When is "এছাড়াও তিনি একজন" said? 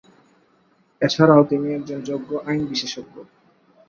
1.01-1.99